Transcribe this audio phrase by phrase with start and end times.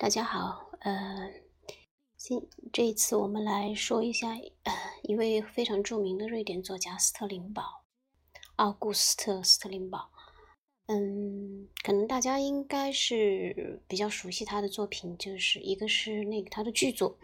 [0.00, 1.34] 大家好，呃，
[2.16, 4.28] 今这一次我们来说一下，
[4.62, 7.82] 呃，一位非常著名的瑞典作家斯特林堡，
[8.54, 10.08] 奥古斯特·斯特林堡。
[10.86, 17.18] 嗯，可能大家应该是比较熟悉他的作品，就是一个是那个他的剧作，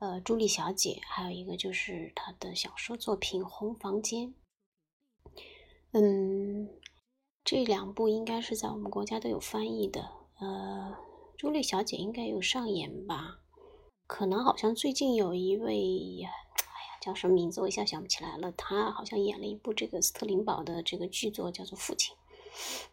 [0.00, 4.34] 呃，《朱莉小姐》，还有一个就是他的小说作品《红房间》。
[5.92, 6.68] 嗯，
[7.44, 10.10] 这两部应该是在我们国家都有翻译的，
[10.40, 11.06] 呃。
[11.38, 13.38] 朱莉小姐应该有上演吧？
[14.08, 16.30] 可能好像最近有一位，哎呀，
[17.00, 17.60] 叫什么名字？
[17.60, 18.50] 我一下想不起来了。
[18.50, 22.12] 他好像演了一部这个斯特林堡的这个剧作，叫做《父亲》。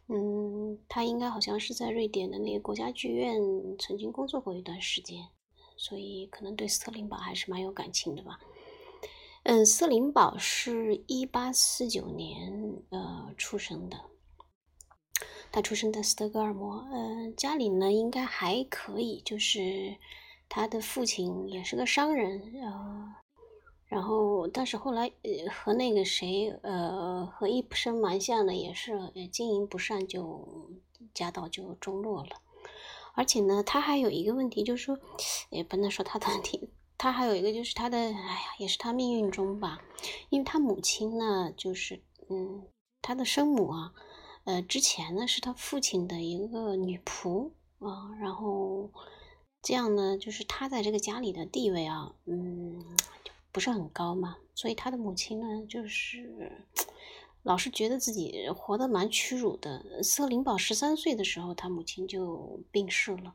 [0.09, 3.41] 嗯，他应该好像是在瑞典的那个国家剧院
[3.79, 5.27] 曾经工作过一段时间，
[5.75, 8.39] 所以可能对斯特林堡还是蛮有感情的吧。
[9.41, 13.99] 嗯，斯特林堡是一八四九年呃出生的。
[15.55, 19.95] 他出生在斯德哥尔摩，呃，家里呢应该还可以，就是
[20.49, 23.15] 他的父亲也是个商人，呃，
[23.85, 28.99] 然后但是后来呃和那个谁，呃和一生蛮像的，也是
[29.31, 30.45] 经营不善，就
[31.13, 32.41] 家道就中落了。
[33.13, 34.99] 而且呢，他还有一个问题，就是说
[35.49, 39.79] 也不能说他的问题，他还有一个就是他的，哎呀，也是他命运中吧，
[40.27, 42.67] 因为他母亲呢，就是嗯，
[43.01, 43.93] 他的生母啊。
[44.45, 48.91] 呃，之前呢是他父亲的一个女仆啊，然后
[49.63, 52.79] 这样呢，就是他在这个家里的地位啊，嗯，
[53.23, 56.51] 就不是很高嘛，所以他的母亲呢，就是
[57.41, 60.03] 老是觉得自己活得蛮屈辱的。
[60.03, 63.33] 斯特林堡十三岁的时候，他母亲就病逝了，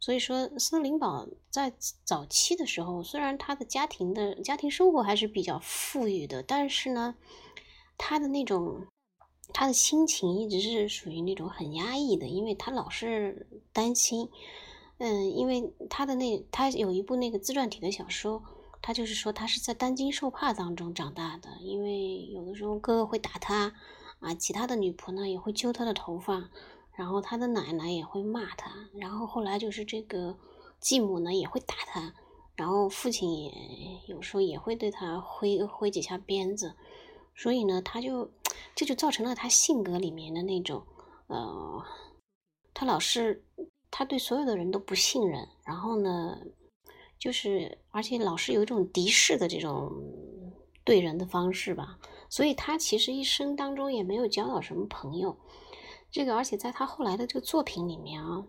[0.00, 7.14] 所以说斯特林堡在早期的时候，虽然他的家庭的家庭生活还是比较富裕的，但是呢，
[7.98, 8.86] 他的那种。
[9.52, 14.28] 他的心情一直是属于那种很压抑的，因为他老是担心，
[14.98, 18.42] 嗯，因为他的那他有一部那个自传体的小说，
[18.82, 23.74] 他就是说他是在担惊受怕当中长大的，因为有的时候哥哥会打他，
[24.20, 26.50] 啊，其他的女仆呢也会揪他的头发，
[26.92, 30.36] 然后他的奶奶也会骂他，然后后来就是这个
[30.78, 32.12] 继母呢也会打他，
[32.54, 33.52] 然后父亲也
[34.06, 36.74] 有时候也会对他挥挥几下鞭子。
[37.34, 38.32] 所以呢，他就
[38.74, 40.86] 这就造成了他性格里面的那种，
[41.26, 41.84] 呃，
[42.74, 43.44] 他老是
[43.90, 46.38] 他对所有的人都不信任，然后呢，
[47.18, 49.90] 就是而且老是有一种敌视的这种
[50.84, 51.98] 对人的方式吧。
[52.30, 55.38] 所以他其实一生当中也没有交到什么朋友。
[56.10, 58.44] 这个而且在他后来的这个作品里面啊，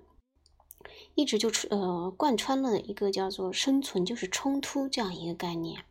[1.16, 5.84] 一直就呃贯穿了一个叫做“生存就是冲突”这样一个概念。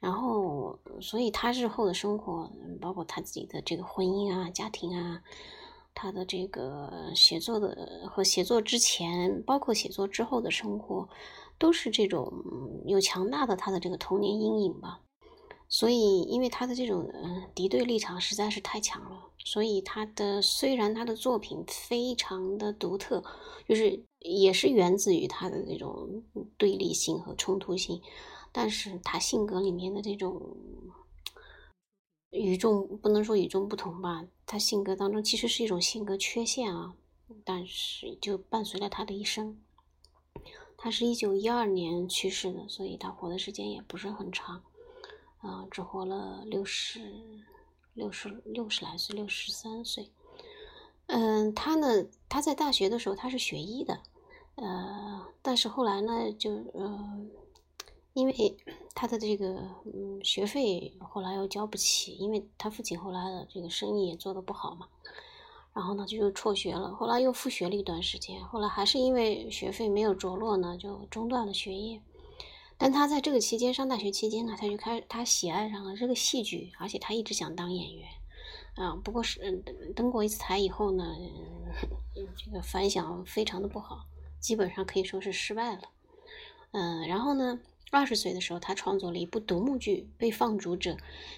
[0.00, 2.50] 然后，所以他日后的生活，
[2.80, 5.22] 包括他自己的这个婚姻啊、家庭啊，
[5.94, 11.06] 他的这个写作的和写作之前，包括写作之后的生活，
[11.58, 12.32] 都是这种
[12.86, 15.00] 有强大的他的这个童年阴影吧。
[15.68, 17.06] 所以，因为他的这种
[17.54, 23.22] 敌对立场实在是太强了，所以他的虽然他的作品非常的独特，
[23.68, 26.24] 就是也是源自于他的这种
[26.56, 28.00] 对立性和冲突性。
[28.52, 30.56] 但是他性格里面的这种
[32.30, 36.94] 与众不能说与众不同吧，他性格当中其实是一种性格缺陷啊，
[37.44, 39.60] 但是就伴随了他的一生。
[40.76, 44.62] 他是一九一二年去世的，所以他活的时间也不是很长，
[45.38, 47.00] 啊，只活了六十
[47.94, 50.10] 六十六十来岁，六十三岁。
[51.06, 54.00] 嗯，他呢，他在大学的时候他是学医的，
[54.56, 57.26] 呃，但是后来呢，就呃。
[58.12, 58.56] 因为
[58.94, 59.46] 他的这个
[59.84, 64.88] 嗯学费后来又交不起，因为他父亲后来的这个生意也做得不好嘛，
[65.72, 72.02] 然后呢就又辍学了，后来又复学了一段时间，后来还是因为学费没有着落呢，就中断了学业。
[72.76, 78.08] 但他在这个期间上大学期间呢，他就开他喜爱上了这个戏剧，而且他一直想当演员，
[78.74, 79.62] 啊，不过是
[79.94, 81.16] 登过一次台以后呢，
[82.36, 84.06] 这个反响非常的不好，
[84.40, 85.82] 基本上可以说是失败了，
[86.72, 87.60] 嗯，然后呢。
[87.90, 90.92] 二十岁的时候，他创作了一部独幕剧《被放逐者》，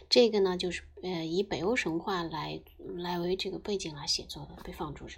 [0.08, 5.16] 这个呢，就是呃以北欧神话来来为这个背景来写作的《被放逐者》。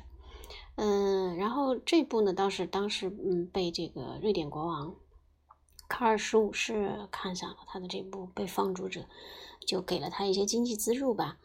[0.77, 4.95] 嗯，然后这部呢，倒是当时嗯被这个瑞典国王
[5.89, 9.01] 卡尔十五世看上了他的这部《被放逐者》，
[9.67, 11.39] 就给了他一些经济资助吧。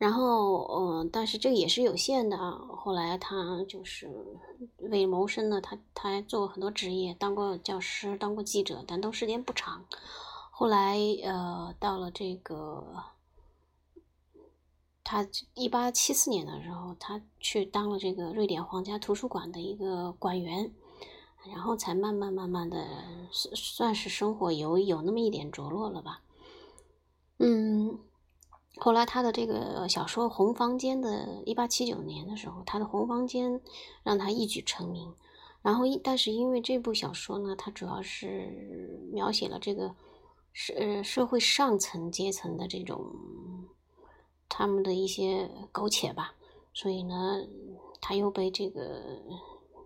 [0.00, 2.58] 然后，嗯，但是这个也是有限的啊。
[2.74, 4.08] 后来他就是
[4.78, 9.84] 为谋生呢，他他做过很多职业，当过教师，当过记者，但都时间不长。
[10.50, 13.04] 后来，呃，到了这个
[15.04, 20.72] 他一八七四年的时候，他去当了这个瑞典皇家图书馆的一个馆员。
[21.50, 22.86] 然后才慢慢慢慢的
[23.32, 26.20] 算是生活有有那么一点着落了吧。
[27.38, 27.98] 嗯，
[28.82, 33.52] 后来他的这个小说《红房间》的，一八七九年的时候，他的《红房间》
[34.02, 35.12] 让他一举成名。
[35.60, 39.94] 然后，但是因为这部小说呢，它主要是描写了这个
[40.54, 43.04] 社呃社会上层阶层的这种
[44.48, 46.34] 他们的一些苟且吧，
[46.72, 47.46] 所以呢，
[48.00, 49.20] 他又被这个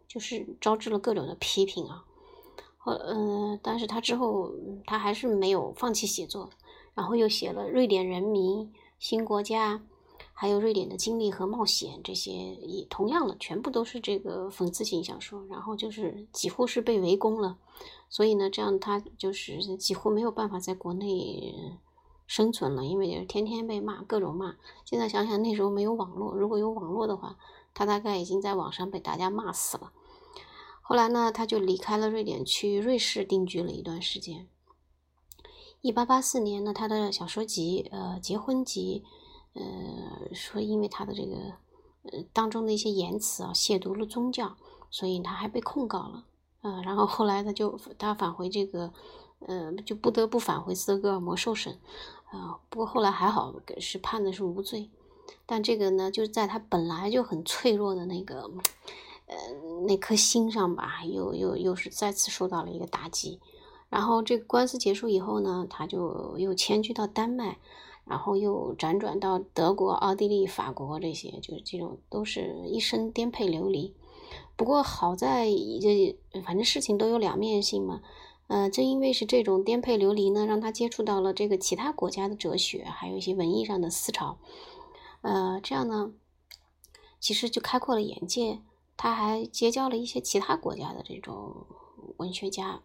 [0.07, 2.05] 就是招致了各种的批评啊。
[2.85, 4.53] 呃，嗯，但是他之后
[4.87, 6.49] 他还是没有放弃写作。
[6.95, 8.59] 然后又写了《瑞典人民》
[8.99, 9.79] 《新国家》，
[10.33, 15.45] 还有瑞典的经历和冒险这些，也同样的，全部都是这个讽刺性小说。
[15.47, 17.59] 然后就是几乎是被围攻了，
[18.09, 21.55] 所以呢，这样他就是几乎没有办法在国内
[22.27, 24.57] 生存了，因为天天被骂，各种骂。
[24.85, 27.37] 现在想想那时候没有网络，如果有网络的话，
[27.75, 29.93] 他大概已经在网上被大家骂死了。
[30.81, 34.49] 后来呢，他就离开了瑞典，去瑞士定居了一段时间。
[35.85, 39.05] 一八八四年呢，他的小说集，呃，结婚集，
[39.53, 39.63] 呃，
[40.33, 41.37] 说因为他的这个，
[42.05, 44.57] 呃，当中的一些言辞啊，亵渎了宗教，
[44.91, 46.25] 所以他还被控告了，
[46.63, 48.95] 呃，然后后来他就他返回这个，
[49.41, 51.79] 呃，就不得不返回斯德哥尔摩受审，
[52.31, 54.89] 啊，不过后来还好是判的是无罪，
[55.45, 58.51] 但这个呢，就是在他本来就很脆弱的那个，
[59.27, 59.37] 呃，
[59.87, 63.39] 那颗心上吧，又又又是再次受到了一个打击。
[63.95, 67.59] 然后这个官司结束以后呢，他就又迁居到丹麦，
[68.05, 73.95] 然后又辗转到德国、奥地利、法国这些，就是这种都是一生颠沛流离。
[74.57, 75.47] 不过好在
[75.81, 78.01] 这反正事情都有两面性嘛，
[78.49, 84.39] 呃，正因为是这种颠沛流离呢，让他接触到了这个其他国家的哲学，还有一些文艺上的思潮，
[85.21, 86.11] 呃，这样呢，
[87.21, 88.61] 其实就开阔了眼界。
[88.97, 91.67] 他还结交了一些其他国家的这种
[92.17, 92.83] 文学家。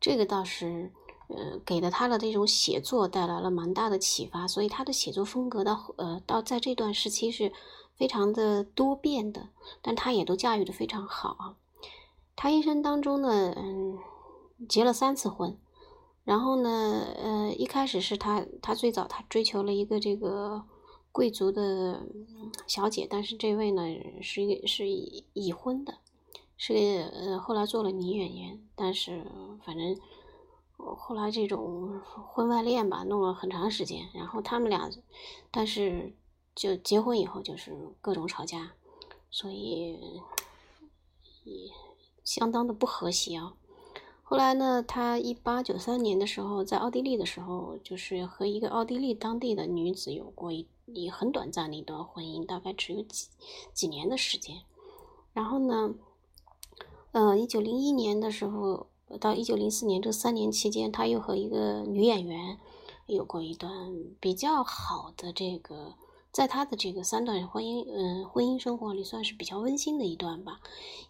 [0.00, 0.90] 这个倒是，
[1.28, 7.52] 呃，给了他的这种写作带来了蛮大的启发，所以他的写作风格到呃到在这段时期是
[7.94, 9.50] 非常的多变的，
[9.82, 11.56] 但他也都驾驭的非常好啊。
[12.34, 13.98] 他一生当中呢，嗯，
[14.66, 15.58] 结了三次婚，
[16.24, 20.64] 然后呢，呃，一开始是他他最早他追求了一个这个
[21.12, 22.06] 贵族的
[22.66, 23.82] 小姐，但是这位呢
[24.22, 25.98] 是一个是已婚的。
[26.62, 26.74] 是
[27.14, 29.24] 呃，后来做了女演员，但是
[29.64, 29.98] 反正
[30.76, 34.10] 后来这种婚外恋吧，弄了很长时间。
[34.12, 34.90] 然后他们俩，
[35.50, 36.12] 但是
[36.54, 38.72] 就结婚以后就是各种吵架，
[39.30, 40.20] 所以
[41.44, 41.70] 也
[42.24, 43.54] 相当的不和谐啊。
[44.22, 53.28] 后来呢，他一八九三年的时候在奥地利的时候，就是和一个奥地利当地的女子有过一很短暂的一段婚姻，大概只有几
[53.72, 54.58] 几年的时间。
[55.32, 55.94] 然后呢？
[57.12, 58.86] 呃，一九零一年的时候
[59.18, 62.56] 到一九零四年这三年期间，他又和一个女演员
[63.06, 63.72] 有过一段
[64.20, 65.94] 比较好的这个，
[66.30, 70.60] 在他的这个三段婚姻，嗯，婚姻生活里算是比较温馨的一段吧。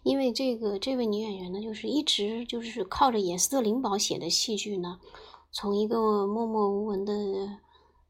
[0.01, 4.99] 因为这个这位女演员呢，就是一直就是靠着演斯特林堡写的戏剧呢，
[5.51, 7.13] 从一个默默无闻的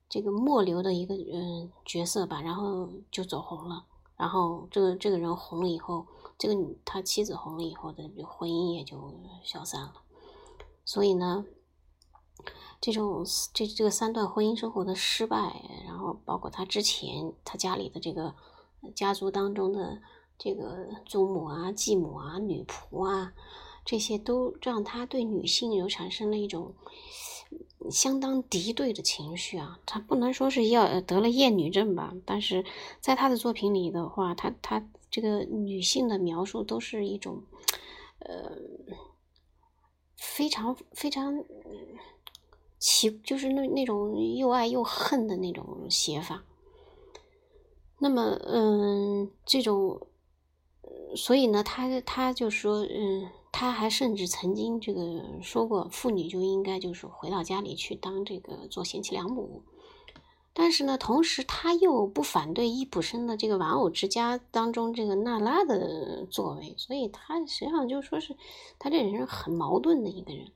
[0.08, 3.84] 这个末流的一个嗯角色吧，然后就走红了。
[4.16, 6.06] 然后这个这个人红了以后。
[6.42, 9.94] 这个他妻子红了以后的婚姻也就消散了，
[10.84, 11.46] 所以呢，
[12.80, 18.34] 这种这这个三段婚姻生活的失败，然后包括他之前他家里的这个
[18.96, 20.02] 家族当中的
[20.40, 23.34] 这个祖母啊、继母啊、女仆啊，
[23.86, 26.74] 这些都让他对女性有产生了一种
[27.92, 29.80] 相当敌对的情绪啊。
[29.86, 32.66] 他不能说是要得了厌女症吧，但是
[33.00, 34.84] 在他的作品里的话，他他。
[35.12, 37.44] 这个女性的描述都是一种，
[38.20, 38.58] 呃，
[40.16, 41.44] 非常非常
[42.80, 46.46] 奇，就是那那种又爱又恨的那种写法。
[48.00, 50.08] 那么，嗯，这种，
[51.16, 59.62] 所以呢，他他就说，嗯，他还甚至曾经这个说过，妇女就应该就是回到家里去当这个做贤妻良母。
[60.54, 68.36] 但是呢，同时他又不反对伊普生的这个《玩偶之家》当中这个娜拉的作为，所以他实际上就说是
[68.78, 70.52] 他这人是很矛盾的一个人。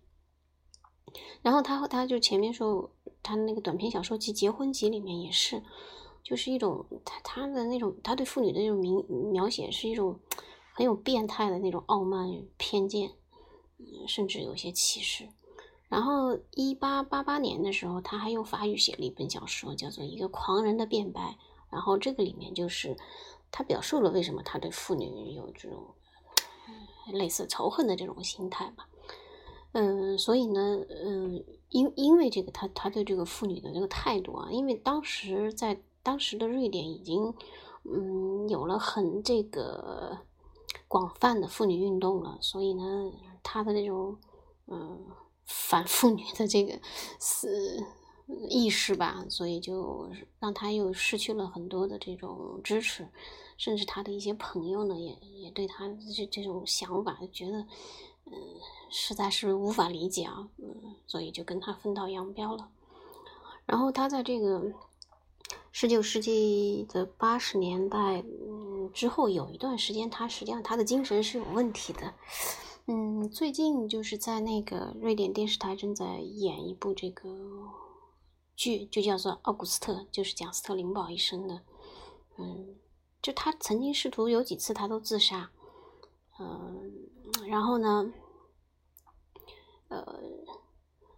[1.41, 2.91] 然后他和他就前面说
[3.23, 5.63] 他那个短篇小说集《结婚集》里面也是，
[6.21, 10.19] 就是一种他他的那种他对妇女的那种描描写是一种
[10.73, 13.11] 很有变态的那种傲慢偏见，
[14.09, 15.29] 甚至有些歧视。
[15.95, 21.21] 然后，一八八八年的时候，他还用法语写了一本小说，叫做《一个狂人的辩白》。
[21.69, 22.97] 然后这个里面就是
[23.49, 25.95] 他表述了为什么他对妇女有这种
[27.13, 28.89] 类似仇恨的这种心态吧。
[29.71, 37.33] 嗯，所以呢，嗯，因因为这个他他对这个妇女的这个态度啊，因为当时在当时的瑞典已经
[37.85, 40.17] 嗯有了很这个
[40.89, 42.83] 广泛的妇女运动了，所以呢，
[43.41, 44.17] 他的那种
[44.67, 44.99] 嗯
[45.45, 46.79] 反妇女的这个
[47.19, 47.85] 思。
[48.49, 50.09] 意识吧，所以就
[50.39, 53.07] 让他又失去了很多的这种支持，
[53.55, 57.59] 甚至他的一些朋友呢，也也对他这这种想法觉得，
[58.25, 58.33] 嗯，
[58.89, 62.67] 实在是无法理解啊，嗯，所以就跟他分道扬镳了。
[63.67, 64.73] 然后他在这个
[65.71, 72.11] 十九世纪的八十年代，嗯，之后有一段时间，他实际上他的精神是有问题的。
[72.87, 77.29] 嗯，最近就是在那个瑞典电视台正在演一部这个。
[78.55, 81.61] 剧就叫做《奥古斯特》，就是讲斯特林堡一生的。
[82.37, 82.77] 嗯，
[83.21, 85.51] 就他曾经试图有几次他都自杀。
[86.39, 87.09] 嗯，
[87.47, 88.13] 然后呢，
[89.89, 90.21] 呃，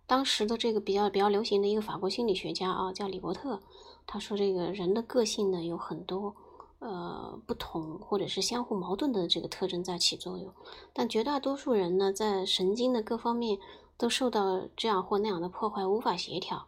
[0.07, 3.61] 当时的这个比较比较流行的一个法国心理学家啊，叫李伯特，
[4.07, 6.35] 他说这个人的个性呢有很多
[6.79, 10.53] 呃不同或者是相互矛盾的这个特征在起作用，
[10.93, 13.59] 但绝大多数人呢在神经的各方面
[13.97, 16.67] 都受到这样或那样的破坏，无法协调。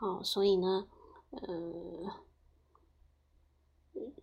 [0.00, 0.86] 哦，所以呢，
[1.30, 2.12] 呃，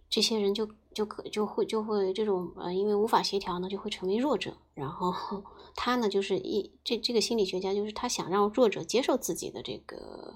[0.10, 4.56] 这些人就就可就会就会这种呃，因为无法协调呢，就会成为弱者。
[4.74, 5.44] 然后
[5.76, 10.36] 他呢，就是一这这个心理学家，就是他想让弱者接受自己的这个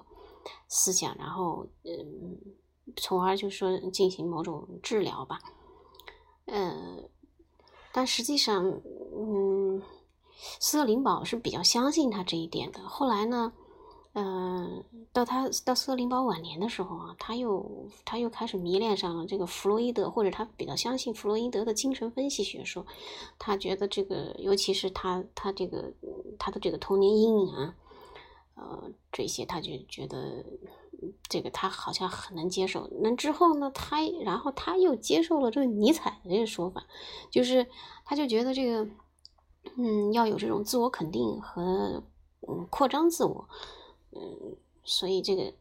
[0.67, 2.37] 思想，然后嗯，
[2.95, 5.39] 从而就说进行某种治疗吧。
[6.45, 7.03] 呃，
[7.91, 8.81] 但实际上，
[9.15, 9.81] 嗯，
[10.59, 12.79] 斯特林堡是比较相信他这一点的。
[12.87, 13.53] 后来呢？
[14.13, 22.83] 嗯，到他到斯特林堡晚年的时候啊，他又他又开始迷恋上了这个弗洛伊德，或者他比较相信弗洛伊德的精神分析学说。
[23.37, 25.93] 他觉得这个，尤其是他他这个
[26.39, 27.75] 他的这个童年阴影啊，
[28.55, 30.43] 呃，这些他就觉得
[31.27, 32.89] 这个他好像很能接受。
[33.01, 36.85] 那之后呢，他然后他又接受了这个尼采的这个说法，
[37.31, 37.67] 就是
[38.05, 38.87] 他就觉得这个
[39.77, 42.03] 嗯要有这种自我肯定和
[42.47, 43.47] 嗯扩张自我。
[44.11, 45.53] 嗯，所以这个，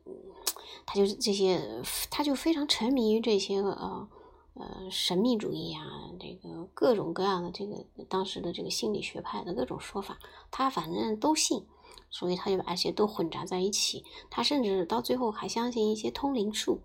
[0.87, 4.09] 他就这些，他就非常沉迷于这些呃
[4.55, 5.85] 呃神秘主义啊，
[6.19, 10.19] 这个各种各样的这个当时的这个心理学派的各种说法，
[10.51, 11.67] 他反正都信，
[12.11, 14.05] 所以他就把这些都混杂在一起。
[14.31, 16.81] 他甚至到最后还相信一些通灵术，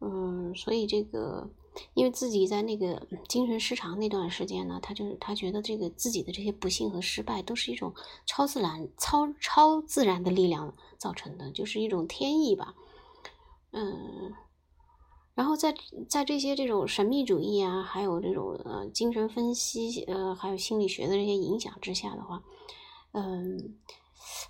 [0.00, 1.50] 嗯，所以这个。
[1.94, 7.94] 因为自己在那个精神失常那段时间呢，他就是他觉得这个自己的这些不幸和失败都是一种
[8.26, 12.74] 超自然、超超自然的力量造成的，就是一种天意吧。
[13.70, 14.34] 嗯，
[15.36, 15.72] 然后在
[16.08, 22.42] 在这些这种神秘主义啊，还有这种呃精神分析呃，还有心理学的这些影响之下的话，
[23.12, 23.76] 嗯。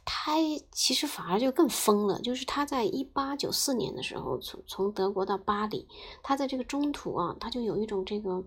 [0.05, 0.37] 他
[0.73, 5.87] 其实反而就更疯了，就是他在一八九四年的时候，从从德国到巴黎，
[6.23, 8.45] 他在这个中途啊，他就有一种这个，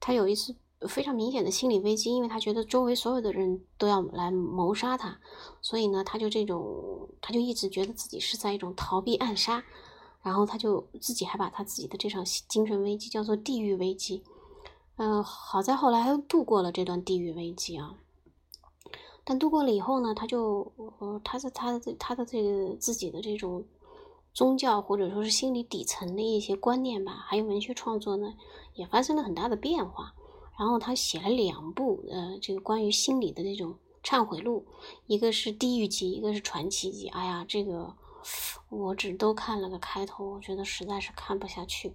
[0.00, 0.54] 他有一次
[0.88, 5.18] 非常明显的心理危机，因为他觉得周围所有的人都要来谋杀他，
[5.60, 9.64] 所以呢，他就这种，他就一直觉得自己是在一种逃避暗杀，
[10.22, 14.22] 然后他就自己还把他自己的这场精神危机叫做地狱危机，
[14.96, 17.96] 嗯，好在后来他度过了这段地狱危机啊。
[19.26, 23.64] 但度过了以后呢，他就呃，他的他的他的这个自己的这种
[24.34, 28.34] 宗教或者说是心理底层的一些观念吧，还有文学创作呢，
[28.74, 30.12] 也发生了很大的变化。
[30.58, 34.66] 然后他写了两部呃，这个关于心理的这种忏悔录，
[35.06, 37.08] 一个是《地狱级》，一个是《传奇级》。
[37.12, 37.94] 哎呀，这个
[38.68, 41.94] 我只都看了个开头，我觉得实在是看不下去。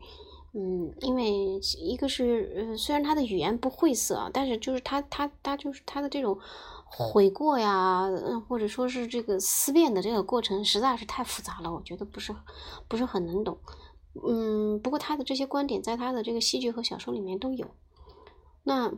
[0.53, 6.39] 嗯，因为一个是呃，虽然他的语言不晦涩，但是就是他他他就是他的这种。
[6.91, 8.09] 悔过呀，
[8.47, 12.35] 或者说是这个思辨的这个过程实在是太复杂了，我觉得不是
[12.87, 13.57] 不是很能懂。
[14.27, 17.67] 嗯，不过他的这些观点在他的这个戏剧和小说里面都有。
[18.63, 18.91] 那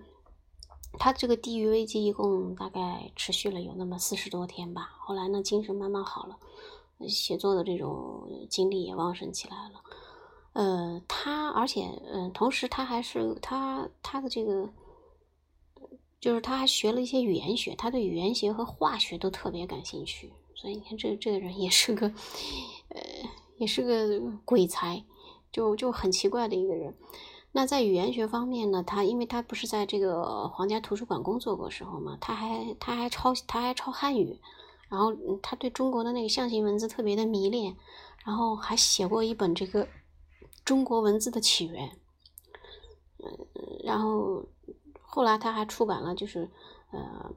[0.98, 4.94] 他这个地狱危机一共大概持续了有那么四十多天吧。
[5.00, 6.38] 后来呢，精神慢慢好了，
[7.08, 9.82] 写作的这种精力也旺盛起来了。
[10.54, 14.70] 呃，他而且嗯，同时他还是他他的这个。
[16.22, 22.06] 就是他还学了一些语言学，他对语言学和化学都特别感兴趣，所以你看这这个人也是个，
[22.90, 23.01] 呃，
[23.58, 25.04] 也是个鬼才，
[25.51, 26.96] 就就很奇怪的一个人。
[27.54, 34.40] 那在语言学方面呢，他因为他不是在这个皇家图书馆工作过时候嘛，他还他还抄他还抄汉语，
[34.90, 35.12] 然后
[35.42, 37.75] 他对中国的那个象形文字特别的迷恋，
[38.24, 39.88] 然后还写过一本这个
[40.63, 41.98] 中国文字的起源，
[43.18, 43.48] 嗯，
[43.84, 44.46] 然后。
[45.13, 46.50] 后来他还出版了就是
[46.91, 47.36] 呃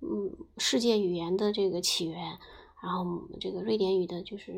[0.00, 2.38] 嗯世界语言的这个起源，
[2.80, 3.04] 然后
[3.40, 4.52] 这个瑞典语的就是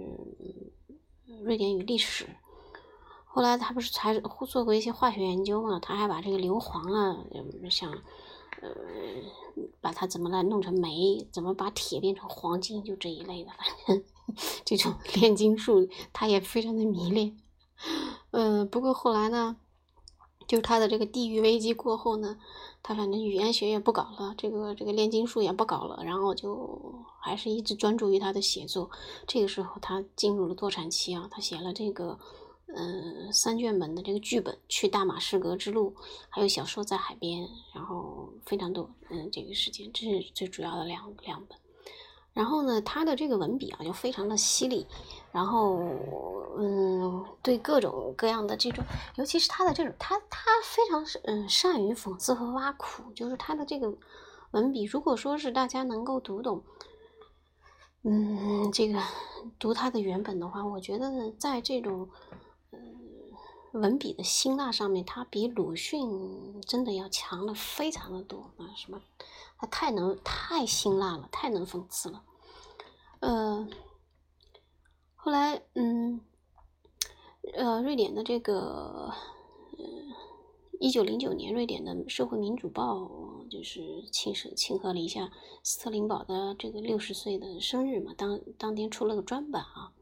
[1.43, 2.27] 瑞典语历史。
[3.25, 5.79] 后来他不是还做过一些化学研究嘛？
[5.81, 7.25] 他还把这个硫磺啊，
[7.71, 8.69] 想呃
[9.81, 14.05] 把它怎么来弄成煤，怎么把铁变成黄金，就这一类的，反正
[14.65, 17.39] 这种炼金术他也非常的迷恋。
[18.33, 19.57] 嗯，不过后来呢，
[20.49, 22.37] 就是他的这个地域危机过后呢，
[22.83, 28.91] 他反正语言学也不搞了，这个这个炼金术也不搞了，然后就还是一直专注于他的写作。
[29.29, 32.19] 这个时候他进入了多产期啊，他写了这个。
[32.71, 35.91] 嗯，三卷本的这个剧本《去大马士革之路》，
[36.29, 38.91] 还有小说在海边，然后非常多。
[39.09, 41.59] 嗯，这个时间这是最主要的两两本。
[42.33, 44.87] 然后呢，他的这个文笔啊，就非常的犀利。
[45.33, 45.81] 然后，
[46.59, 48.85] 嗯，对各种各样的这种，
[49.17, 53.13] 尤其是他的这种，他他非常嗯善于讽刺和挖苦。
[53.13, 53.93] 就是他的这个
[54.53, 56.63] 文笔，如果说是大家能够读懂，
[58.05, 59.01] 嗯，这个
[59.59, 62.09] 读他的原本的话，我觉得在这种。
[63.81, 68.75] 文笔的辛辣上面，他比鲁迅真的要强了非常的多啊！
[68.77, 69.01] 什么，
[69.59, 72.25] 他太能太辛辣了，太能讽刺了。
[73.21, 73.69] 呃，
[75.15, 76.21] 后来，嗯，
[77.55, 79.13] 呃，瑞典的这个，
[79.79, 79.85] 呃，
[80.81, 82.95] 一九零九年，瑞典的《社会民主报》
[83.49, 85.33] 就是庆生庆贺了一下
[85.63, 89.93] 斯特林堡的这个六十岁的生日嘛，当当天出了个专版啊，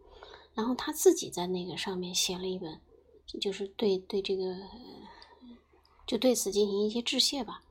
[0.55, 2.81] 然后他自己在那个上面写了一本。
[3.41, 4.57] 就是对对这个，
[6.07, 7.63] 就对此进行一些致谢吧。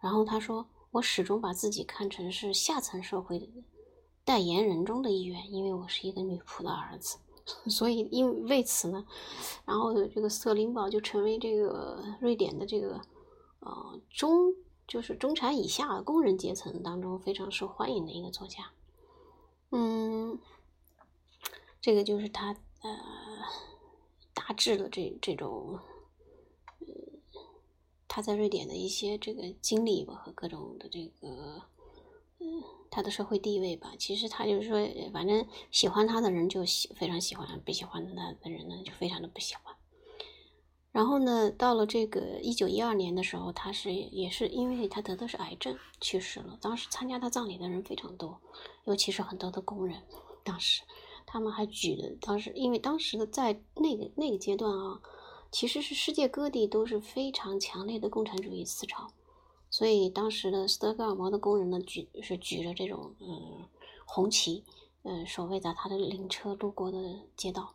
[0.00, 3.48] 然后他说：“我始终把自己看成是下层社会的
[4.24, 7.18] 代言人中的一员，因为我是一个女仆的儿子。
[7.70, 9.06] 所以因为此呢，
[9.64, 13.00] 然后这个瑟林堡就成为这个瑞典的这个
[13.60, 14.52] 呃中
[14.88, 18.72] 就是中产以下工人阶层当中非常受欢迎的一个作家。
[19.70, 20.38] 嗯，
[21.80, 22.98] 这个就是他呃。”
[24.46, 25.76] 大致的这这种，
[26.78, 26.86] 呃，
[28.06, 31.62] 他在瑞典的一些这个经历吧和各种的这个，
[32.38, 33.94] 嗯，他的社会地位吧。
[33.98, 34.78] 其实他就是说，
[35.12, 39.74] 反正喜欢他的人就喜非常喜欢，不喜欢他的人呢就非常的不喜欢。
[40.92, 46.56] 然后呢，到了这个一九一二年的时候，他是也是因为他得的是癌症去世了。
[46.62, 48.40] 当时参加他葬礼的人非常多，
[48.84, 50.04] 尤其是很多的工人，
[50.44, 50.82] 当时。
[51.26, 55.02] 他们还举的，当时因为当时的在那个那个阶段啊，
[55.50, 59.08] 其实是世界各地都是非常强烈的共产主义思潮，
[59.68, 63.66] 所以当时的斯德哥尔摩的工人呢举是举着这种嗯
[64.06, 64.64] 红旗，
[65.02, 66.98] 嗯守卫在他的灵车路过的
[67.36, 67.74] 街道，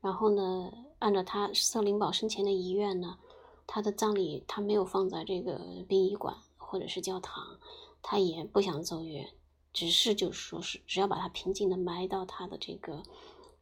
[0.00, 3.18] 然后呢，按照他瑟林堡生前的遗愿呢，
[3.66, 5.58] 他的葬礼他没有放在这个
[5.88, 7.58] 殡仪馆或者是教堂，
[8.02, 9.26] 他也不想奏乐。
[9.72, 13.02] 只是就是说是，只要把它平静的埋到他的这个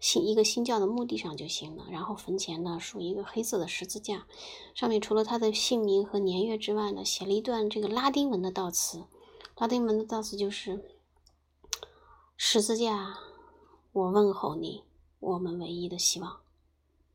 [0.00, 1.86] 新一个新教的墓地上就行了。
[1.90, 4.26] 然后坟前呢竖一个黑色的十字架，
[4.74, 9.04] 上面除了他的姓名和年月之外呢，写了一段这个拉丁文的悼词。
[9.56, 10.82] 拉丁文的悼词就是
[12.38, 13.18] ：“十字架，
[13.92, 14.84] 我问候你，
[15.18, 16.40] 我们唯一的希望。”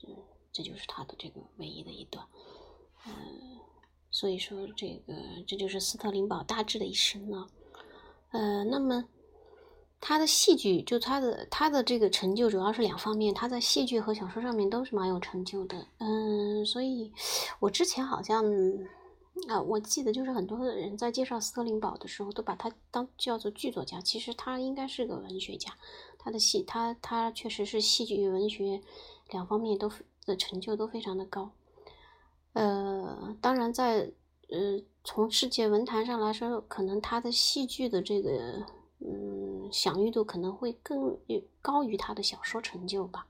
[0.06, 0.16] 嗯，
[0.52, 2.28] 这就是他的这个唯一的一段。
[3.08, 3.60] 嗯，
[4.12, 5.14] 所以说这个
[5.48, 7.48] 这就是斯特林堡大致的一生呢。
[8.34, 9.06] 呃，那么
[10.02, 15.88] 他的戏剧，就他的他的这个成就主要是两方面，他在戏剧和小说上面都是蛮有成就的。
[16.00, 17.14] 嗯，所以
[17.60, 18.44] 我之前好像
[19.48, 25.72] 啊，我记得就是很多人在介绍斯特林堡的时候，都把他当叫做剧作家，其实他应该是个文学家。
[26.18, 28.82] 他的戏，他他确实是戏剧文学
[29.30, 29.92] 两方面都
[30.26, 31.52] 的成就都非常的高。
[32.54, 34.12] 呃，当然在
[34.54, 34.84] 呃。
[35.06, 38.66] 从世界文坛上来说，可能他的戏剧的这个
[39.02, 41.20] 嗯享誉度可能会更
[41.62, 43.28] 高于他的小说成就吧。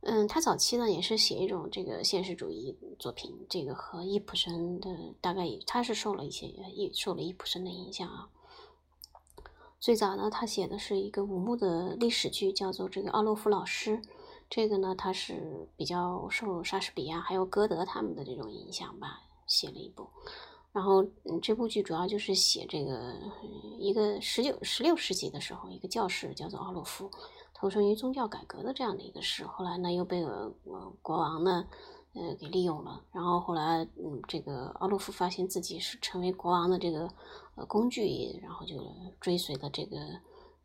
[0.00, 8.28] 嗯，他早期呢也是写一种这个现实主义作品，这个和易卜生的大概他是受了一些易受了易卜生的影响啊。
[9.78, 13.96] 最早呢，他写的是一个五幕的历史剧，叫做这个《奥洛夫老师》。
[14.50, 20.08] 这个呢，他是比较受莎士比亚还有歌德他们的这种影响吧，写了一部。
[20.72, 23.14] 然后，嗯，这部剧主要就是写这个
[23.78, 27.08] 一个十九、十六世纪的时候，一个教士叫做奥洛夫，
[27.54, 29.44] 投身于宗教改革的这样的一个事。
[29.46, 30.52] 后来呢，又被呃
[31.00, 31.64] 国王呢，
[32.14, 33.04] 呃，给利用了。
[33.12, 37.08] 然后后来，嗯，这个奥洛夫发现自己是成为国王的这个
[37.54, 38.84] 呃工具，然后就
[39.20, 39.96] 追随了这个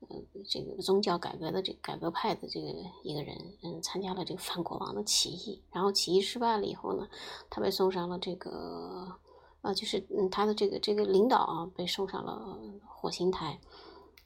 [0.02, 2.68] 呃这个宗教改革的这改革派的这个
[3.04, 5.62] 一个人，嗯，参加了这个反国王的起义。
[5.72, 7.08] 然后起义失败了以后呢，
[7.50, 9.18] 他被送上了这个。
[9.62, 12.58] 呃，就是嗯，他的这个这个领导啊，被送上了
[12.88, 13.60] 火星台，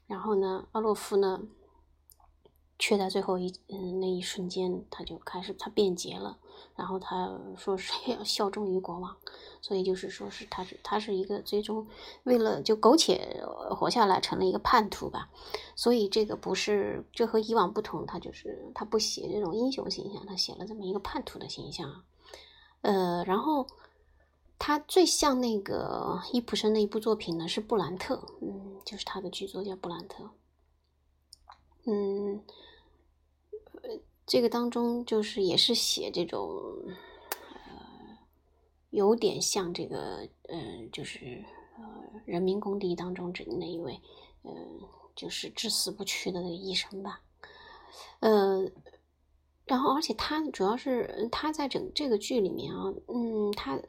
[0.05, 1.41] 然后呢，奥洛夫呢，
[2.77, 6.37] 却在最后一嗯那一瞬间，他就开始他变节了，
[6.75, 9.15] 然后他说是要 效忠于国王，
[9.61, 11.87] 所以就是说是他是他是一个最终
[12.23, 15.29] 为了就苟且活下来，成了一个叛徒吧，
[15.75, 22.03] 所以这个不是这和以往不同，他就是他不写这种英雄形象，他写了这么一个叛徒的形象，
[22.81, 23.67] 呃，然后。
[24.59, 30.23] 他最像那个伊普生的一部作品呢，是《布兰特》，嗯，就是他的剧作叫《布兰特》，
[31.85, 32.41] 嗯，
[34.25, 36.49] 这个当中就是也是写这种，
[37.53, 38.17] 呃，
[38.89, 41.43] 有点像这个，呃，就是
[41.77, 43.99] 呃，《人民公敌》当中这那一位，
[44.41, 44.51] 呃，
[45.15, 47.21] 就是至死不屈的那个医生吧，
[48.19, 48.69] 呃，
[49.65, 53.79] 然后而且他主要是他在整这个剧里面啊，嗯，他。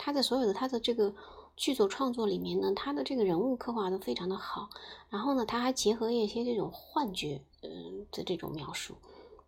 [0.00, 1.12] 他在所有的他的这个
[1.56, 4.70] 剧作创作里面呢，他的这个人物刻画都非常的好。
[5.08, 8.94] 然后呢，他还结合一些这种幻觉，嗯的这种描述，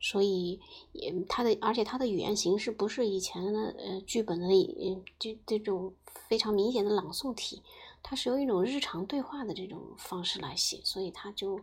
[0.00, 0.58] 所以
[0.92, 5.92] 也他的而且他的语言形式不是以前的呃剧本的嗯就这种
[6.28, 7.62] 非常明显的朗诵体，
[8.02, 11.60] 他是用一种日常对话的这种方式来写，所以他就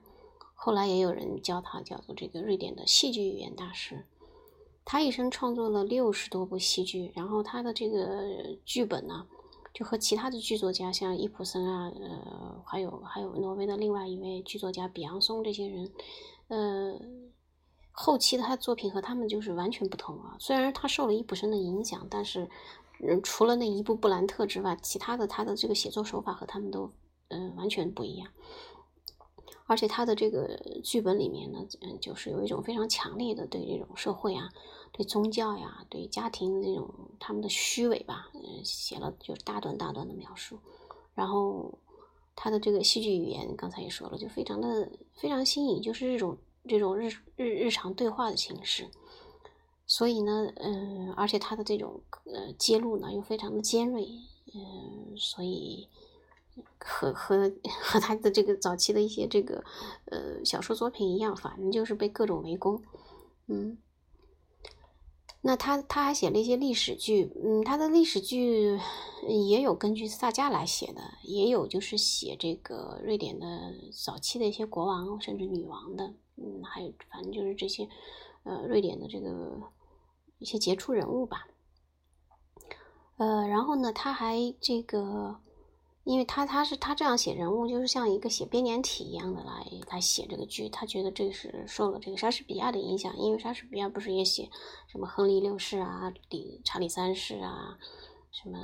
[0.54, 4.06] 后来也有人叫他叫做这个瑞典的戏剧语言大师。
[4.86, 9.28] 他一生创作了六十多部戏剧，然后他的这个剧本呢，
[9.74, 15.92] 就和其他的剧作家，像伊普森啊，呃，还有还有挪威的另外一位剧作家比昂松这些人，
[16.48, 16.98] 呃，
[18.00, 20.36] 后期的他作品和他们就是完全不同啊。
[20.40, 22.48] 虽然他受了伊普生的影响，但是，
[23.02, 26.92] 嗯，除了那一部《布兰特》之外，其他的他的这个写作手法和他们都，
[27.30, 28.30] 嗯，完全不一样。
[29.66, 34.48] 而且他的这个剧本里面呢，嗯，就是有一种非常强烈的对这种社会啊。
[34.92, 36.88] 对宗教呀，对家庭这种
[37.20, 40.60] 他们的虚伪吧，嗯，写了就是大段大段的描述。
[41.16, 41.80] 然后
[42.36, 48.90] 他的这个戏剧语言，刚才也说了，就非常的非常新颖，就是这种这种日日日常对话的形式。
[49.88, 54.06] 所以呢，嗯，而且他的这种呃揭露呢又非常的尖锐，
[54.54, 55.88] 嗯，所以
[56.78, 57.50] 和和
[57.82, 59.64] 和他的这个早期的一些这个
[60.06, 62.84] 呃小说作品一样，反正就是被各种围攻，
[63.48, 63.78] 嗯。
[65.42, 68.78] 那他他还写了一些历史剧，嗯，他的历史剧
[69.30, 73.48] 也有根据萨迦来写的，也有就是写这个瑞典的
[73.94, 77.88] 早期的一些国王甚至女王的，嗯，还有反正就是这些，
[78.44, 79.62] 呃，瑞典的这个
[80.40, 81.48] 一些杰出人物吧，
[83.18, 85.42] 呃，然后呢，他还这个。
[86.04, 90.70] 因为他他是他这样写人物，就是像一个写编年体一样的来来写这个剧。
[90.70, 94.50] 他觉得这是受了这个莎士比亚的影响，因为莎士比亚不是也写
[94.88, 97.78] 什么亨利六世啊、理查理三世啊、
[98.32, 98.58] 什么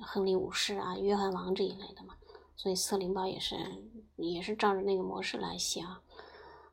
[0.00, 2.14] 亨利五世啊、约翰王这一类的嘛。
[2.54, 3.56] 所以瑟琳堡也是
[4.14, 6.00] 也是照着那个模式来写啊。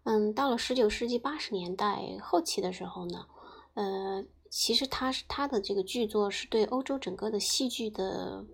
[0.07, 3.25] 嗯，到了十九世纪八十年代后期的时候呢，
[3.73, 8.45] 呃，其实他是他的这个剧作是对欧洲整个的戏剧的。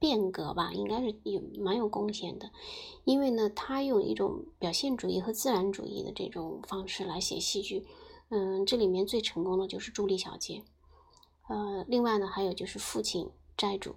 [0.00, 2.50] 变革吧，应该是有蛮有贡献的，
[3.04, 7.84] 因为呢，他用一种表现主义和自然主义的这种方式来写戏剧，
[8.30, 10.64] 嗯，这里面最成功的就是《朱莉小姐》，
[11.54, 13.90] 呃，另外呢，还有就是《父亲债主》，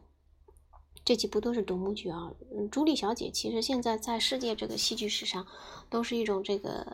[1.06, 2.34] 这几部都是独幕剧啊。
[2.56, 5.46] 嗯，《朱莉小姐》其实现在在世界这个戏剧史上
[5.90, 6.86] 都是一种这个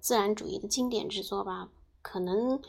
[0.00, 1.70] 自然主义的经典之作吧，
[2.00, 2.60] 可能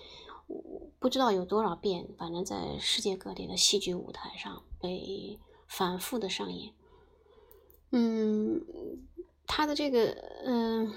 [0.99, 5.39] 不知道有多少遍，反正在世界各地的戏剧舞台上被。
[5.65, 6.71] 反复的上演，
[7.89, 8.61] 嗯，
[9.47, 10.11] 他的这个，
[10.45, 10.93] 嗯，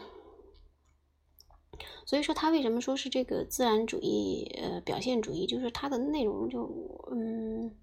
[2.05, 6.69] 所以说他为什么说是这个自然主义，呃，表现主义，就是它的内容就，
[7.11, 7.75] 嗯，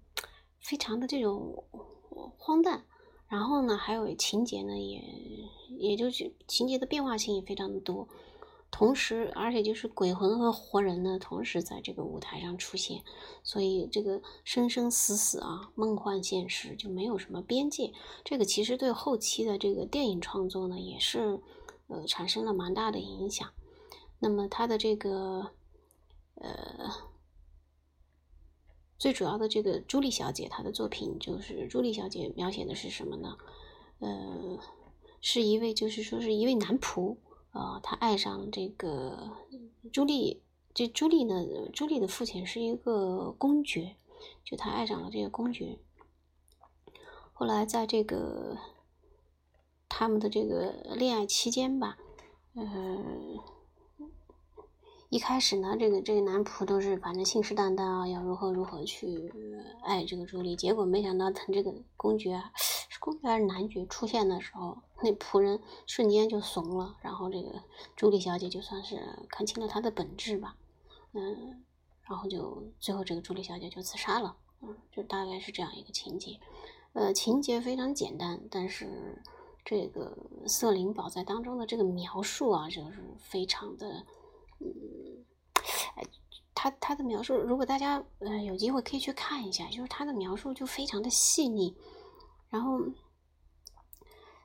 [0.60, 1.64] 非常的这种
[2.38, 2.84] 荒诞，
[3.28, 5.02] 然后呢，还有情节呢，也
[5.78, 8.08] 也就是情节的变化性也非常的多。
[8.70, 13.04] 同时，而且就是鬼魂和活人呢，同时在这个舞台上出现，
[13.44, 17.92] 所以这个生生死死啊，梦幻现实就没有什么边界。
[18.24, 21.40] 这个其实对后期的这个电影创作呢，也是
[21.86, 23.48] 呃产生了蛮大的影响。
[24.18, 25.52] 那么他的这个
[26.34, 26.90] 呃
[29.04, 33.36] 最主要的这个朱莉小姐，她的作品就是朱莉小姐描写的是什么呢？
[33.98, 34.58] 呃，
[35.20, 37.18] 是一位就是说是一位男仆。
[37.52, 39.30] 呃，他爱上这个
[39.92, 43.96] 朱莉，这朱莉呢，朱莉的父亲是一个公爵，
[44.42, 45.78] 就他爱上了这个公爵。
[47.34, 48.56] 后来在这个
[49.86, 51.98] 他们的这个恋爱期间吧，
[52.54, 53.38] 嗯，
[55.14, 59.32] 一开始呢，这个这个男仆都是反正信誓旦旦啊，要如何如何去
[59.84, 60.56] 爱这个朱莉。
[60.56, 62.42] 结果没想到，等这个公爵
[62.90, 66.96] 是公爵还是男爵出现的时候，那仆人瞬间就怂了。
[67.00, 67.62] 然后这个
[67.94, 70.56] 朱莉小姐就算是看清了他的本质吧，
[71.12, 71.62] 嗯，
[72.02, 74.36] 然后就最后这个朱莉小姐就自杀了。
[74.62, 76.40] 嗯，就大概是这样一个情节。
[76.92, 79.22] 呃，情节非常简单，但是
[79.64, 84.04] 这个瑟琳堡在当中的这个描述啊，就是非常的。
[84.60, 85.24] 嗯，
[85.96, 86.02] 哎，
[86.54, 91.76] 他他的描述，如果大家呃有机会可以去看一下，就是他的描述就非常的细腻，
[92.48, 92.80] 然后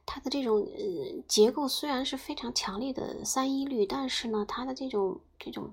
[0.06, 5.72] 他的这种呃结构虽然是非常强烈的三一律，但是呢，他的这种这种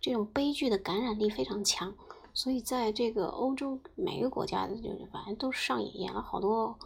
[0.00, 1.94] 这种悲剧的感染力非常强，
[2.34, 6.78] 所以在这个欧洲每个国家的就是反正都上演演了好多。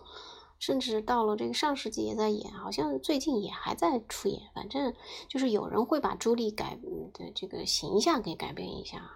[0.67, 4.41] 甚至到了这个上世纪也在演，好像最近也还在出演。
[4.55, 4.95] 反正
[5.29, 6.79] 就是有人会把朱莉改
[7.13, 9.11] 的这个形象给改变一下，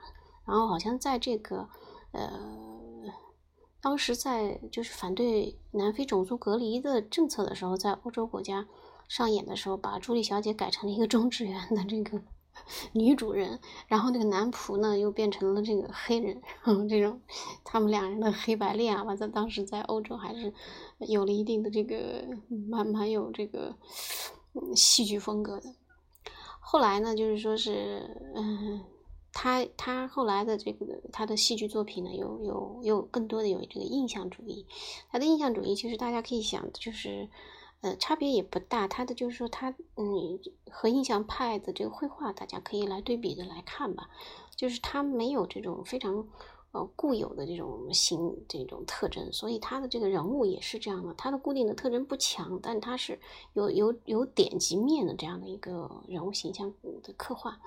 [0.47, 1.67] 然后好像在这个
[2.13, 2.39] 呃，
[3.81, 8.69] 当时在就是反对南非种族隔离的政策的时候，在欧洲国家
[9.09, 12.21] 上演的时候，把朱莉小姐改成了一个中职员的这个。
[12.93, 17.21] 女主人，然后那个男仆呢，又变成了这个黑人，然后这种
[17.65, 20.53] 他们两人的黑白恋啊，完在当时在欧洲还是
[21.01, 22.25] 有了一定的这个
[22.69, 23.75] 蛮蛮有这个
[24.75, 25.75] 戏剧风格的。
[26.61, 28.83] 后来呢，就是说是，嗯，
[29.33, 34.67] 他他后来的这个他的戏剧作品呢，有有有更多的有这个印象主义。
[35.11, 37.29] 他的印象主义其实大家可以想，就是。
[37.81, 44.11] 呃，差别也不大，他的就是说，他嗯，和印象派的这个绘画，大家可以来对比的来看吧。
[44.57, 46.27] 就是他没有这种非常
[46.73, 53.21] 呃固有的这种形这种特征，所以他的这个人物也是这样的，他的固定的特征不强，但他是
[53.53, 57.61] 有有有点及面的这样的一个人物形象的刻画。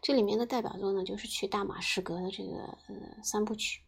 [0.00, 2.54] 这里面的代表作呢，就是去大马士革的这个
[2.88, 3.82] 呃三部曲，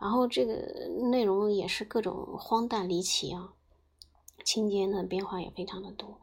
[0.00, 3.52] 然后这个内容也是各种荒诞离奇啊。
[4.44, 6.20] 情节呢变化也非常的多，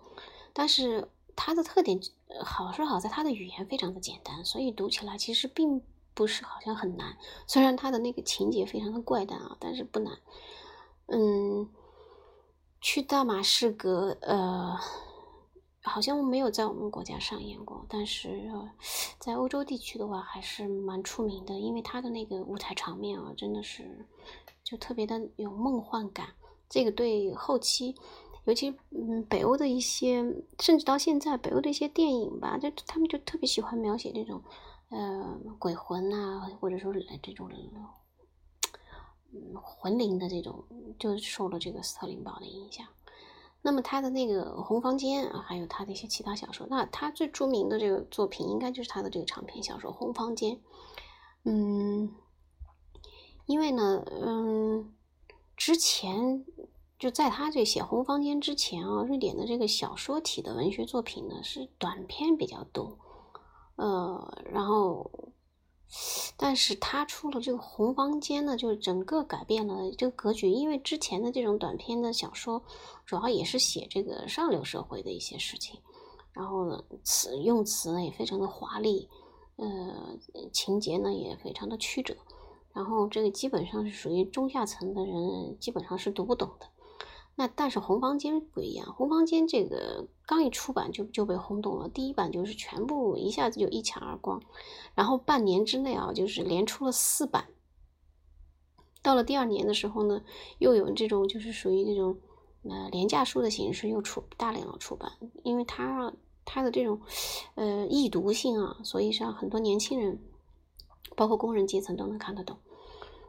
[0.54, 2.00] 但是它的特点
[2.44, 5.82] 好是好在它的语言非常的简单，所以读起来其实并
[6.14, 7.18] 不是好像很难。
[7.48, 10.20] 虽然它的那个情节非常的怪诞啊，但是不难。
[11.08, 11.70] 嗯，
[12.82, 14.78] 去大马士革，呃，
[15.82, 18.52] 好像没有在我们国家上演过，但是
[19.18, 24.06] 在欧洲地区的话还是蛮出名的，因为它的那个舞台场面啊，真的是
[24.64, 26.36] 就特别的有梦幻感。
[26.70, 27.96] 这个对后期，
[28.46, 30.24] 尤其嗯北欧的一些，
[30.60, 34.44] 甚至到现在北欧的一些电影吧，就他们就特别喜欢描写这种，
[34.90, 37.50] 呃鬼魂呐，或者说这种，
[39.34, 40.64] 嗯魂灵的这种，
[41.00, 42.86] 就受了这个斯特林堡的影响。
[43.62, 50.56] 那么他的那个《红房间》啊，还有他的一些其他小说，那他最著名的这个作品，应该就是他的这个长篇小说《红房间》。
[51.44, 52.16] 嗯，
[53.48, 54.94] 因为呢，嗯。
[55.60, 56.46] 之前
[56.98, 62.98] 就在他这写《红房间》之前啊，瑞典的这个小说体的文学作品呢是短篇比较多，
[63.76, 65.12] 呃，然后，
[66.38, 70.50] 但是他出了这个《红房间》呢，就整个改变了这个格局。
[70.50, 72.64] 因为之前的这种短篇的小说，
[73.06, 75.82] 主要也是写这个上流社会的一些事情，
[76.32, 79.10] 然后，词用词呢也非常的华丽，
[79.58, 80.18] 呃，
[80.54, 82.16] 情节呢也非常的曲折。
[82.74, 86.68] 然后这个基本上是属于中下层的人，基本上是读不懂的。
[87.36, 94.42] 那但是红房间不一样，红房间这个刚一出版就就被轰动了，第一版就是全部一下子就一抢而光，
[94.94, 97.48] 然后半年之内啊，就是连出了四版。
[99.02, 100.22] 到了第二年的时候呢，
[100.58, 102.18] 又有这种就是属于那种
[102.64, 105.12] 呃廉价书的形式又出大量的出版，
[105.44, 107.00] 因为它它的这种
[107.56, 110.20] 呃易读性啊，所以让很多年轻人。
[111.16, 112.58] 包括工人阶层都能看得懂，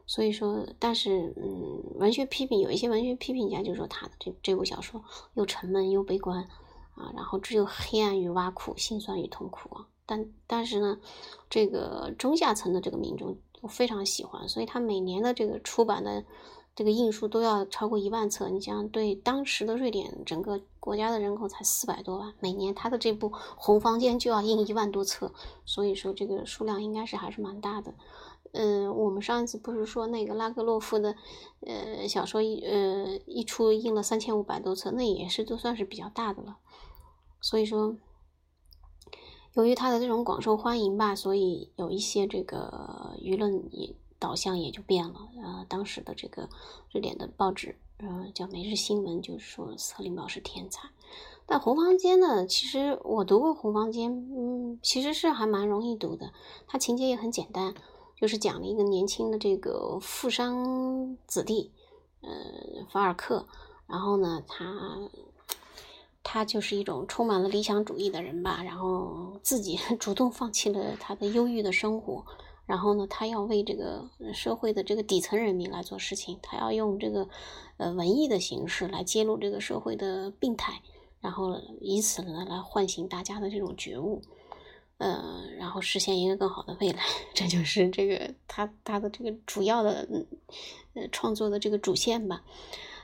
[0.07, 5.03] 所以说，但是，嗯，文学批评有一些文学批评家就说他的这这部小说
[5.35, 6.43] 又沉闷又悲观
[6.95, 9.87] 啊，然后只有黑暗与挖苦、心酸与痛苦啊。
[10.07, 10.99] 但但是呢，
[11.49, 16.25] 这个中下层的这个民众都非常喜欢，所以他每年的这个出版的。
[16.77, 25.35] 这个印数都要超过一万册，你想对当时的瑞典整个国家的人口才四百多万，每年他的这部《红房间》就要印一万多册，
[25.67, 27.93] 所以说这个数量应该是还是蛮大的。
[28.53, 31.15] 嗯，我们上一次不是说那个拉格洛夫的
[31.67, 36.57] 呃小说一呃一出印了三千五百多册，那也是都算是比较大的了。
[37.43, 37.97] 所以说，
[39.53, 43.95] 由于他的这种广受欢迎吧，所以有一些这个舆论也。
[44.21, 46.49] 导向也就变了，呃，当时的这个
[46.93, 50.91] 瑞典的报纸，呃，叫《每日新闻》，就是说斯特林堡是天才。
[51.47, 56.33] 但《红房间》呢，其实我读过《红房间》，嗯，其实是还蛮容易读的。
[56.69, 57.75] 它情节也很简单，
[58.15, 61.73] 就是讲了一个年轻的这个富商子弟，
[62.21, 62.31] 呃，
[62.89, 63.49] 法尔克。
[63.89, 65.01] 然后呢，他
[66.23, 68.63] 他就是一种充满了理想主义的人吧。
[68.63, 72.25] 然后自己 主动放弃了他的忧郁的生活。
[72.71, 76.39] 然后呢，他要为这个社会的这个底层人民来做事情。
[76.41, 77.29] 他要用这个
[77.79, 80.81] 呃文艺的形式来揭露这个社会的病态。
[81.21, 84.23] 然后以此呢来唤醒大家的这种觉悟，
[84.99, 87.03] 呃，然后实现一个更好的未来，
[87.35, 90.09] 这就是这个他他的这个主要的
[90.95, 92.45] 呃创作的这个主线吧。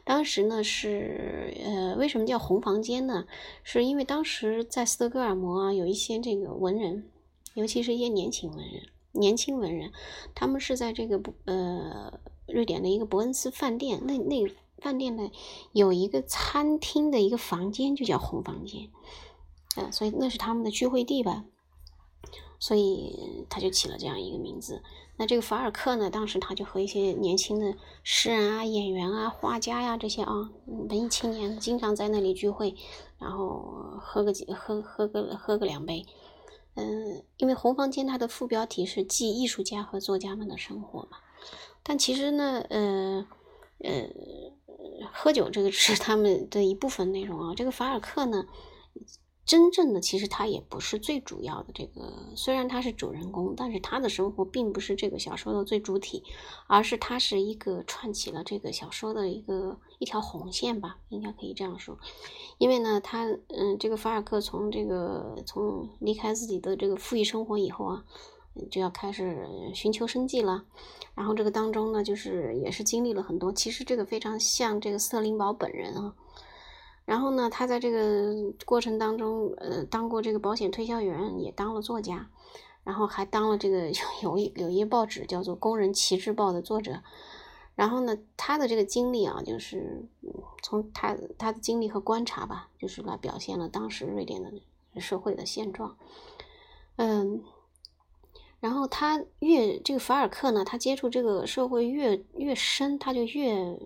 [0.04, 3.26] 当时呢是呃为什么叫红房间呢？
[3.64, 7.10] 是因为当时在斯德哥尔摩啊有一些这个文人，
[7.54, 8.82] 尤其是一些年轻文人，
[9.18, 9.92] 年轻文人，
[10.34, 14.48] 他们是在这个呃瑞典的一个伯恩斯饭店那那。
[14.82, 15.30] 饭店呢
[15.72, 18.90] 有一个餐厅的一个房间，就叫红房间，
[19.78, 21.46] 嗯，所以那是他们的聚会地吧，
[22.58, 24.82] 所以他就起了这样一个名字。
[25.16, 32.76] 那这个法尔克呢，当时他就和一些年轻的诗人啊、演员啊、画家呀这些啊文艺青年，经常在那里聚会，
[33.18, 36.04] 然后喝个几喝喝个喝个两杯，
[36.76, 41.18] 嗯，因为红房间它的副标题是记艺术家和作家们的生活嘛，
[41.82, 43.26] 但其实呢，呃，
[43.78, 44.08] 呃。
[45.12, 47.54] 喝酒这个 是他们的一部分内容啊。
[47.54, 48.46] 这个法尔克呢，
[49.46, 51.68] 真正的其实他也不是最主要的。
[51.72, 56.24] 这个虽然他是主人公，但是他的生活并不是这个小说的最主体，
[56.66, 61.98] 而是他是一个串起了这个小说的一个一条红线吧，应该可以这样说。
[62.58, 68.04] 因为呢，他嗯，这个法尔克从这个从离开自己的这个富裕生活以后啊。
[68.70, 70.64] 就要开始寻求生计了，
[71.14, 73.52] 然后这个当中呢，就是也是经历了很多。
[73.52, 76.14] 其实这个非常像这个斯特林堡本人啊。
[77.06, 82.28] 然后呢，他在这个过程当中，呃，当过这个保险推销员，也当了作家，
[82.84, 83.90] 然后还当了这个
[84.22, 87.02] 有 有一报纸叫做《工人旗帜报》的作者。
[87.74, 90.04] 然后呢，他的这个经历啊，就是
[90.62, 95.96] 从他他的经历和观察吧，就是来表现了当时瑞典的社会的现状。
[96.96, 97.42] 嗯。
[98.66, 103.78] 然后他越这个法尔克呢，他接触这个社会越越深，他就越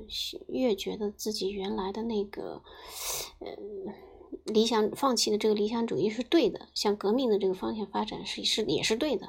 [0.49, 2.63] 越觉得自己原来的那个，
[3.41, 3.49] 呃，
[4.47, 9.29] 理想放弃的这个理想主义是对的，向革命的这个方向发展是是也是对的。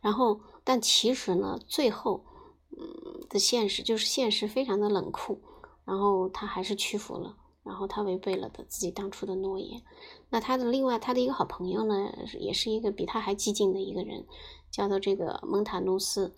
[0.00, 2.24] 然后，但其实呢，最后，
[2.70, 5.38] 嗯的现实就是现实非常的冷酷，
[5.84, 7.36] 然后他还是屈服了。
[7.62, 9.82] 然后他违背了他自己当初的诺言。
[10.28, 14.26] 那他的另外他的一个好朋友呢，也是一个比他还激进的一个人，
[14.70, 16.34] 叫做这个蒙塔努斯。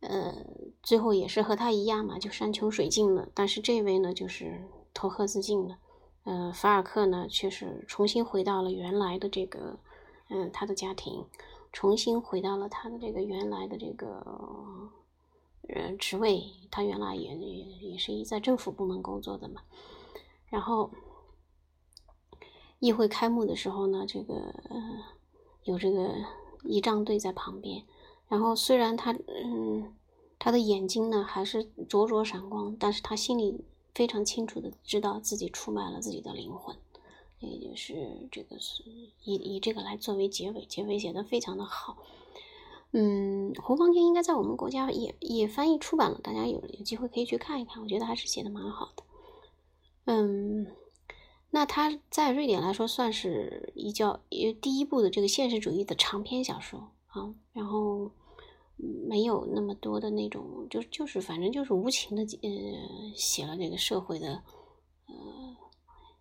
[0.00, 0.34] 呃，
[0.82, 3.28] 最后也是和他一样嘛，就山穷水尽了。
[3.34, 5.78] 但是这位呢，就是投河自尽了。
[6.24, 9.78] 呃，法尔克呢，却是重新回到了原来的这个，
[10.28, 11.24] 嗯，他的家庭，
[11.72, 14.90] 重新回到了他的这个原来的这个，
[15.68, 16.44] 呃，职位。
[16.70, 19.62] 他原来也也也是一在政府部门工作的嘛。
[20.52, 20.90] 然后，
[22.78, 24.54] 议会开幕的时候呢，这个
[25.64, 26.14] 有这个
[26.62, 27.86] 仪仗队在旁边。
[28.28, 29.94] 然后虽然他，嗯，
[30.38, 36.76] 他的眼睛呢还是灼灼闪光，但是他心里非常清楚的知道自己出卖了自己的灵魂。
[37.38, 38.82] 也就是这个是
[39.24, 41.96] 以以这个来作为结尾，结尾写的非常的好。
[42.90, 49.02] 嗯，红房间应该在我们国家也也翻译出版了，大家有有机会可以去看一看，我觉得还是写的蛮好的。
[50.04, 50.66] 嗯，
[51.50, 54.20] 那他在瑞典来说算是一叫
[54.60, 58.10] 第一部的这个现实主义的长篇小说啊，然后
[58.76, 64.42] 没有那么多的那种，就就是反正就是无情的呃写了这个社会的
[65.06, 65.56] 呃，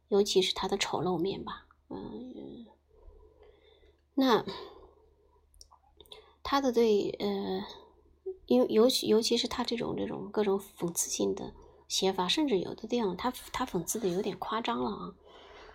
[0.09, 2.67] 尤其是他的丑陋面吧，嗯，
[4.13, 4.45] 那
[6.43, 7.65] 他的对呃，
[8.45, 11.55] 因尤其尤其是他这种这种各种讽刺性的。
[11.91, 15.13] 写法甚至有的地方，他他讽刺的有点夸张了啊，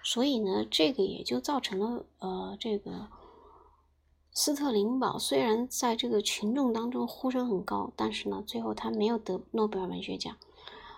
[0.03, 3.09] 所以呢，这个也就造成了呃，这个
[4.33, 10.35] 斯特林堡虽然在这个群众当中呼声很高，但是呢，最后他没有得诺贝尔文学奖，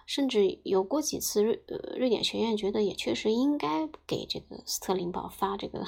[0.07, 5.85] 甚至有过几次瑞呃瑞典学院觉得也确实应该给这个斯特林堡发这个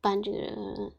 [0.00, 0.92] 颁这个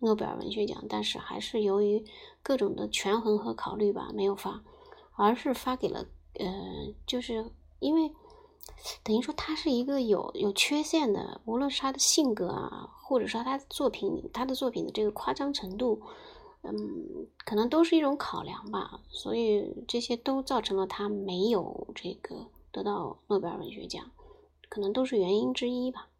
[0.00, 2.04] 诺贝尔文学奖，但是还是由于
[2.42, 4.62] 各种的权衡和考虑吧，没有发，
[5.16, 6.04] 而是发给了。
[6.38, 8.12] 呃，就是因为
[9.02, 16.02] 等于说他是一个有有缺陷的，无论是他的性格啊，或者说他作品，他的作品的这个夸张程度，
[16.62, 19.00] 嗯，可能都是一种考量吧。
[19.10, 24.10] 所以这些都造成了他没有这个得到诺贝尔文学奖。
[24.70, 26.10] 可能都是原因之一吧。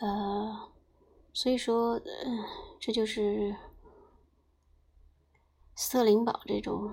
[0.00, 0.68] 呃，
[1.32, 2.44] 所以说，呃，
[2.80, 3.54] 这就是
[5.76, 6.90] 斯特林堡这种，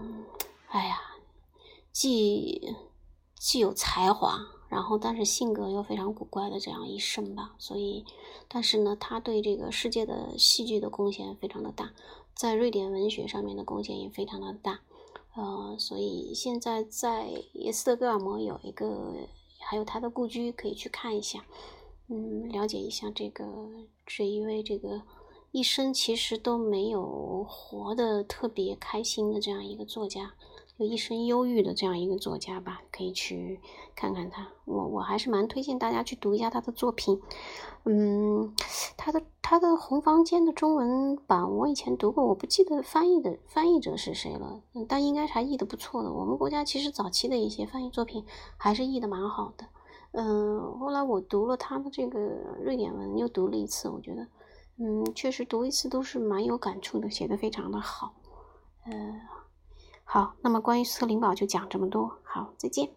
[0.68, 1.01] 哎呀，
[1.99, 2.75] 既
[3.33, 4.37] 既有才华，
[4.69, 7.55] 然后但是性格又非常古怪的这样一生吧。
[7.57, 8.05] 所以，
[8.47, 11.91] 但是呢，他对这个世界的戏剧的贡献非常的大，
[12.35, 14.81] 在瑞典文学上面的贡献也非常的大。
[15.35, 17.31] 呃，所以现在在
[17.73, 19.15] 斯德哥尔摩有一个，
[19.59, 21.47] 还有他的故居可以去看一下。
[22.09, 23.43] 嗯，了解一下这个
[24.05, 25.01] 这一位这个
[25.51, 30.35] 一生其实都没有活得特别开心的这样一个作家，
[30.78, 33.59] 就一生忧郁的这样一个作家吧，可以去
[33.95, 34.47] 看看他。
[34.65, 37.19] 我我还是蛮推荐大家去读一下他的作品。
[37.86, 38.53] 嗯，
[38.95, 46.13] 他的他的《红房间》的中文版我以前读过，我不记得翻译的翻译者是谁了，但应该还译的不错的。
[46.13, 48.23] 我们国家其实早期的一些翻译作品
[48.57, 49.65] 还是译的蛮好的。
[50.11, 52.19] 嗯，后来我读了他的这个
[52.61, 54.28] 瑞典文，又读了一次，我觉得，
[54.78, 58.13] 嗯，确实读一次都是蛮有感触的，写的非常的好。
[58.86, 59.21] 呃，
[60.09, 62.96] 好，那么关于斯特林堡就讲这么多，好，再见。